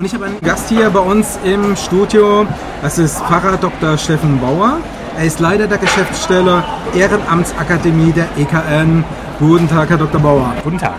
Und 0.00 0.06
ich 0.06 0.14
habe 0.14 0.24
einen 0.24 0.40
Gast 0.40 0.70
hier 0.70 0.90
bei 0.90 0.98
uns 0.98 1.38
im 1.44 1.76
Studio. 1.76 2.48
Das 2.82 2.98
ist 2.98 3.16
Pfarrer 3.20 3.56
Dr. 3.56 3.96
Steffen 3.96 4.40
Bauer. 4.40 4.78
Er 5.16 5.24
ist 5.24 5.38
Leiter 5.38 5.68
der 5.68 5.78
Geschäftsstelle 5.78 6.64
Ehrenamtsakademie 6.96 8.10
der 8.10 8.26
EKN. 8.36 9.04
Guten 9.38 9.68
Tag, 9.68 9.90
Herr 9.90 9.98
Dr. 9.98 10.20
Bauer. 10.20 10.52
Guten 10.64 10.78
Tag. 10.78 10.96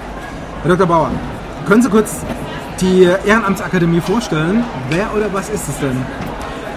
Herr 0.61 0.77
Dr. 0.77 0.87
Bauer, 0.87 1.11
können 1.67 1.83
Sie 1.83 1.89
kurz 1.89 2.21
die 2.79 3.03
Ehrenamtsakademie 3.25 3.99
vorstellen? 3.99 4.63
Wer 4.89 5.13
oder 5.13 5.33
was 5.33 5.49
ist 5.49 5.67
es 5.67 5.77
denn? 5.79 5.97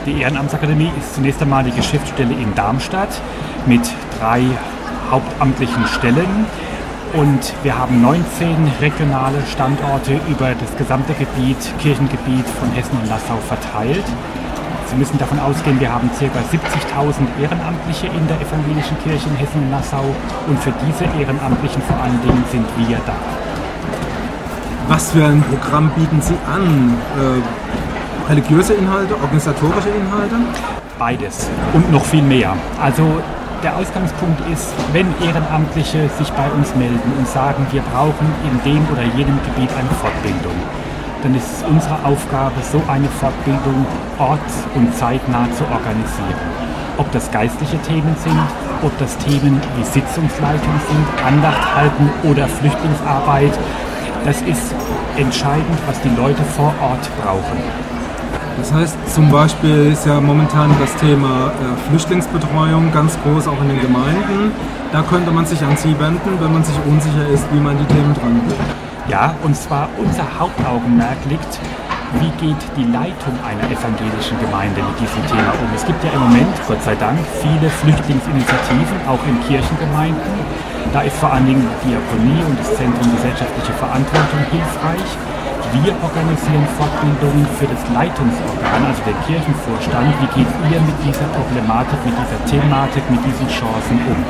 Die 0.05 0.21
Ehrenamtsakademie 0.21 0.91
ist 0.99 1.15
zunächst 1.15 1.41
einmal 1.41 1.63
die 1.63 1.71
Geschäftsstelle 1.71 2.35
in 2.35 2.53
Darmstadt 2.57 3.11
mit 3.65 3.89
drei 4.19 4.43
hauptamtlichen 5.09 5.87
Stellen. 5.87 6.47
Und 7.15 7.55
wir 7.63 7.79
haben 7.79 8.03
19 8.03 8.23
regionale 8.81 9.39
Standorte 9.51 10.21
über 10.29 10.55
das 10.55 10.77
gesamte 10.77 11.15
Gebiet, 11.15 11.57
Kirchengebiet 11.81 12.47
von 12.61 12.71
Hessen 12.73 12.99
und 13.01 13.09
Nassau 13.09 13.39
verteilt. 13.49 14.05
Sie 14.91 14.97
müssen 14.97 15.19
davon 15.19 15.39
ausgehen, 15.39 15.81
wir 15.81 15.93
haben 15.93 16.11
ca. 16.19 16.25
70.000 16.27 17.43
Ehrenamtliche 17.43 18.07
in 18.09 18.27
der 18.29 18.41
evangelischen 18.41 18.99
Kirche 19.03 19.29
in 19.29 19.37
Hessen 19.37 19.63
und 19.63 19.71
Nassau 19.71 20.05
und 20.47 20.59
für 20.61 20.73
diese 20.87 21.05
Ehrenamtlichen 21.19 21.83
vor 21.83 21.97
allen 21.97 22.21
Dingen 22.23 22.45
sind 22.51 22.67
wir 22.77 22.97
da. 23.07 23.17
Was 24.89 25.11
für 25.11 25.25
ein 25.25 25.43
Programm 25.43 25.91
bieten 25.91 26.21
Sie 26.21 26.37
an? 26.47 26.95
Äh, 27.19 28.31
religiöse 28.31 28.75
Inhalte, 28.75 29.15
organisatorische 29.15 29.91
Inhalte? 29.91 30.37
Beides 30.99 31.49
und 31.75 31.91
noch 31.93 32.05
viel 32.05 32.23
mehr. 32.23 32.55
Also 32.81 33.23
der 33.63 33.77
Ausgangspunkt 33.77 34.41
ist, 34.53 34.73
wenn 34.93 35.07
Ehrenamtliche 35.23 36.09
sich 36.19 36.31
bei 36.33 36.49
uns 36.51 36.75
melden 36.77 37.13
und 37.19 37.27
sagen, 37.27 37.67
wir 37.71 37.83
brauchen 37.83 38.27
in 38.45 38.73
dem 38.73 38.87
oder 38.93 39.03
jenem 39.03 39.39
Gebiet 39.43 39.71
eine 39.77 39.91
Fortbildung, 40.01 40.55
dann 41.23 41.35
ist 41.35 41.47
es 41.51 41.65
unsere 41.69 41.97
Aufgabe, 42.05 42.55
so 42.63 42.81
eine 42.89 43.09
Fortbildung 43.09 43.85
orts- 44.19 44.65
und 44.75 44.95
zeitnah 44.95 45.49
zu 45.57 45.65
organisieren. 45.65 46.69
Ob 46.99 47.11
das 47.13 47.31
geistliche 47.31 47.79
Themen 47.83 48.15
sind, 48.23 48.39
ob 48.83 48.97
das 48.99 49.17
Themen 49.19 49.61
wie 49.77 49.85
Sitzungsleitung 49.85 50.75
sind, 50.89 51.27
Andacht 51.27 51.75
halten 51.75 52.11
oder 52.25 52.47
Flüchtlingsarbeit, 52.47 53.53
das 54.25 54.43
ist 54.43 54.75
entscheidend, 55.17 55.79
was 55.87 56.01
die 56.03 56.11
Leute 56.11 56.43
vor 56.57 56.73
Ort 56.81 57.09
brauchen. 57.23 57.98
Das 58.59 58.73
heißt, 58.73 58.97
zum 59.15 59.31
Beispiel 59.31 59.93
ist 59.93 60.05
ja 60.05 60.21
momentan 60.21 60.75
das 60.81 60.95
Thema 60.97 61.53
äh, 61.55 61.89
Flüchtlingsbetreuung 61.89 62.93
ganz 62.93 63.17
groß 63.23 63.47
auch 63.47 63.61
in 63.63 63.69
den 63.69 63.81
Gemeinden. 63.81 64.51
Da 64.91 65.03
könnte 65.03 65.31
man 65.31 65.47
sich 65.47 65.63
an 65.63 65.77
Sie 65.77 65.95
wenden, 65.99 66.41
wenn 66.41 66.53
man 66.53 66.65
sich 66.65 66.75
unsicher 66.85 67.29
ist, 67.33 67.47
wie 67.53 67.61
man 67.61 67.79
die 67.79 67.87
Themen 67.87 68.13
dran 68.15 68.43
will. 68.47 68.57
Ja, 69.07 69.35
und 69.45 69.55
zwar 69.57 69.89
unser 69.97 70.27
Hauptaugenmerk 70.39 71.19
liegt, 71.31 71.61
wie 72.19 72.33
geht 72.43 72.59
die 72.75 72.91
Leitung 72.91 73.39
einer 73.47 73.63
evangelischen 73.71 74.41
Gemeinde 74.41 74.83
mit 74.83 74.97
diesem 74.99 75.23
Thema 75.29 75.55
um. 75.63 75.71
Es 75.77 75.87
gibt 75.87 76.03
ja 76.03 76.11
im 76.11 76.21
Moment, 76.27 76.51
Gott 76.67 76.83
sei 76.83 76.97
Dank, 76.97 77.19
viele 77.39 77.71
Flüchtlingsinitiativen, 77.71 78.99
auch 79.07 79.23
in 79.29 79.39
Kirchengemeinden. 79.47 80.35
Da 80.93 81.03
ist 81.03 81.17
vor 81.17 81.31
allen 81.31 81.47
Dingen 81.47 81.63
die 81.63 81.89
Diakonie 81.89 82.43
und 82.49 82.59
das 82.59 82.75
Zentrum 82.75 83.07
gesellschaftliche 83.15 83.73
Verantwortung 83.77 84.41
hilfreich. 84.51 85.09
Wir 85.73 85.95
organisieren 86.03 86.67
Fortbildungen 86.79 87.47
für 87.59 87.67
das 87.67 87.83
Leitungsorgan, 87.93 88.87
also 88.89 89.03
den 89.05 89.21
Kirchenvorstand. 89.27 90.15
Wie 90.21 90.27
geht 90.41 90.49
ihr 90.73 90.81
mit 90.81 90.97
dieser 91.05 91.27
Problematik, 91.37 91.99
mit 92.07 92.15
dieser 92.17 92.41
Thematik, 92.49 93.05
mit 93.11 93.21
diesen 93.25 93.49
Chancen 93.49 94.01
um? 94.09 94.25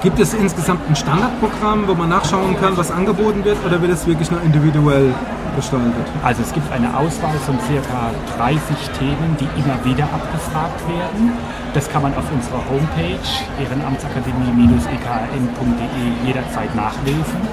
Gibt 0.00 0.18
es 0.18 0.32
insgesamt 0.32 0.88
ein 0.88 0.96
Standardprogramm, 0.96 1.86
wo 1.88 1.94
man 1.94 2.08
nachschauen 2.08 2.58
kann, 2.58 2.74
was 2.76 2.90
angeboten 2.90 3.44
wird, 3.44 3.58
oder 3.66 3.82
wird 3.82 3.92
es 3.92 4.06
wirklich 4.06 4.30
nur 4.30 4.40
individuell 4.42 5.12
gestaltet? 5.56 6.06
Also 6.22 6.42
es 6.42 6.54
gibt 6.54 6.72
eine 6.72 6.96
Auswahl 6.96 7.36
von 7.44 7.58
ca. 7.58 8.10
30 8.38 8.60
Themen, 8.98 9.36
die 9.38 9.48
immer 9.60 9.84
wieder 9.84 10.04
abgefragt 10.04 10.88
werden. 10.88 11.32
Das 11.74 11.90
kann 11.90 12.00
man 12.02 12.14
auf 12.14 12.24
unserer 12.32 12.64
Homepage 12.70 13.18
ehrenamtsakademie-ekrn.de 13.60 16.12
jederzeit 16.24 16.74
nachlesen. 16.74 17.46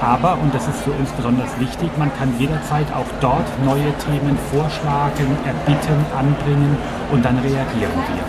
Aber, 0.00 0.36
und 0.42 0.54
das 0.54 0.68
ist 0.68 0.80
für 0.84 0.92
uns 0.92 1.10
besonders 1.12 1.48
wichtig, 1.58 1.90
man 1.98 2.10
kann 2.18 2.32
jederzeit 2.38 2.86
auch 2.92 3.08
dort 3.20 3.46
neue 3.64 3.92
Themen 4.04 4.36
vorschlagen, 4.52 5.36
erbitten, 5.44 6.04
anbringen 6.16 6.76
und 7.12 7.24
dann 7.24 7.38
reagieren 7.38 7.96
wir. 8.12 8.24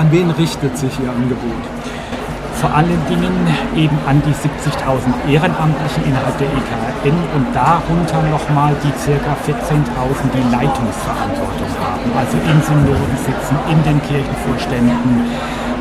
An 0.00 0.10
wen 0.10 0.30
richtet 0.30 0.78
sich 0.78 0.92
Ihr 1.00 1.10
Angebot? 1.10 1.64
Vor 2.54 2.74
allen 2.74 2.98
Dingen 3.06 3.34
eben 3.76 3.98
an 4.06 4.22
die 4.26 4.34
70.000 4.34 5.30
Ehrenamtlichen 5.30 6.02
innerhalb 6.06 6.36
der 6.38 6.48
EKN 6.48 7.14
und 7.36 7.46
darunter 7.54 8.22
nochmal 8.30 8.74
die 8.82 8.90
ca. 8.90 9.34
14.000, 9.46 10.34
die 10.34 10.42
Leitungsverantwortung 10.50 11.70
haben, 11.78 12.10
also 12.18 12.34
in 12.34 12.58
Synoden 12.62 13.14
sitzen, 13.22 13.54
in 13.70 13.78
den 13.84 14.02
Kirchenvorständen. 14.02 15.30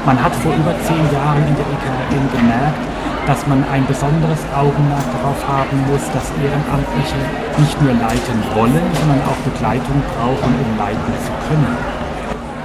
Man 0.05 0.21
hat 0.21 0.35
vor 0.35 0.53
über 0.53 0.77
zehn 0.85 1.01
Jahren 1.09 1.41
in 1.49 1.55
der 1.57 1.65
EKN 1.65 2.29
gemerkt, 2.37 2.96
dass 3.27 3.45
man 3.45 3.63
ein 3.69 3.85
besonderes 3.85 4.39
Augenmerk 4.55 5.03
darauf 5.19 5.47
haben 5.47 5.77
muss, 5.91 6.01
dass 6.15 6.31
Ehrenamtliche 6.39 7.19
nicht 7.59 7.81
nur 7.81 7.91
leiten 7.91 8.39
wollen, 8.55 8.87
sondern 8.99 9.21
auch 9.27 9.35
Begleitung 9.43 10.01
brauchen, 10.15 10.55
um 10.55 10.77
leiten 10.79 11.13
zu 11.19 11.31
können. 11.47 11.75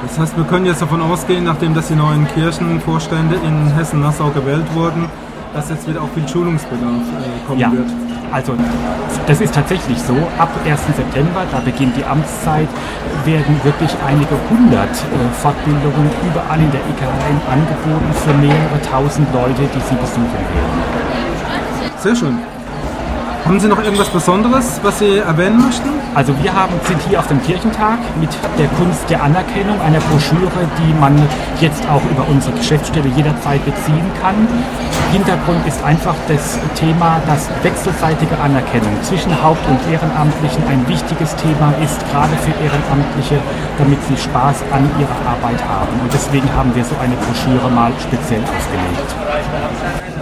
Das 0.07 0.19
heißt, 0.19 0.37
wir 0.37 0.45
können 0.45 0.67
jetzt 0.67 0.81
davon 0.81 1.03
ausgehen, 1.03 1.45
nachdem 1.45 1.75
dass 1.75 1.89
die 1.89 1.97
neuen 1.97 2.27
Kirchenvorstände 2.29 3.37
in 3.37 3.75
Hessen-Nassau 3.75 4.31
gewählt 4.31 4.67
wurden, 4.75 5.07
dass 5.53 5.69
jetzt 5.69 5.89
wieder 5.89 6.01
auch 6.01 6.09
viel 6.15 6.27
Schulungsbedarf 6.29 6.81
äh, 6.83 7.47
kommen 7.47 7.61
ja. 7.61 7.71
wird. 7.73 7.89
Also 8.33 8.57
das 9.27 9.41
ist 9.41 9.55
tatsächlich 9.55 9.99
so. 9.99 10.17
Ab 10.39 10.49
1. 10.65 10.81
September, 10.97 11.45
da 11.51 11.61
beginnt 11.61 11.97
die 11.97 12.05
Amtszeit, 12.05 12.69
werden 13.25 13.61
wirklich 13.63 13.91
einige 14.07 14.35
hundert 14.49 14.91
äh, 14.91 15.35
Fortbildungen 15.41 16.11
überall 16.27 16.59
in 16.59 16.71
der 16.73 16.81
IKN 16.81 17.41
angeboten 17.51 18.13
für 18.25 18.35
mehrere 18.35 18.81
tausend 18.91 19.33
Leute, 19.35 19.63
die 19.63 19.81
sie 19.81 19.95
besuchen 19.97 20.33
werden. 20.33 20.83
Sehr 21.99 22.17
schön. 22.17 22.39
Haben 23.45 23.59
Sie 23.59 23.67
noch 23.67 23.83
irgendwas 23.83 24.09
Besonderes, 24.09 24.79
was 24.85 25.01
Sie 25.01 25.19
erwähnen 25.19 25.61
möchten? 25.61 25.91
Also 26.15 26.33
wir 26.43 26.55
haben, 26.55 26.75
sind 26.85 27.01
hier 27.09 27.19
auf 27.19 27.27
dem 27.27 27.43
Kirchentag 27.43 27.99
mit 28.21 28.31
der 28.57 28.69
Kunst 28.79 29.11
der 29.11 29.21
Anerkennung, 29.21 29.81
einer 29.81 29.99
Broschüre, 29.99 30.63
die 30.79 30.95
man 31.01 31.17
jetzt 31.61 31.83
auch 31.91 32.03
über 32.09 32.25
unsere 32.29 32.55
Geschäftsstelle 32.57 33.09
jederzeit 33.17 33.65
beziehen 33.65 34.07
kann. 34.23 34.47
Hintergrund 35.11 35.67
ist 35.67 35.83
einfach 35.83 36.15
das 36.29 36.57
Thema, 36.77 37.21
dass 37.27 37.51
wechselseitige 37.65 38.39
Anerkennung 38.39 38.95
zwischen 39.03 39.35
Haupt- 39.43 39.67
und 39.67 39.81
Ehrenamtlichen 39.91 40.63
ein 40.69 40.87
wichtiges 40.87 41.35
Thema 41.35 41.75
ist, 41.83 41.99
gerade 42.13 42.37
für 42.47 42.55
Ehrenamtliche, 42.63 43.43
damit 43.77 43.99
sie 44.07 44.17
Spaß 44.23 44.63
an 44.71 44.89
ihrer 45.03 45.19
Arbeit 45.27 45.59
haben. 45.67 45.99
Und 46.01 46.15
deswegen 46.15 46.49
haben 46.55 46.73
wir 46.77 46.85
so 46.85 46.95
eine 47.03 47.17
Broschüre 47.17 47.69
mal 47.75 47.91
speziell 47.99 48.41
ausgelegt. 48.41 49.11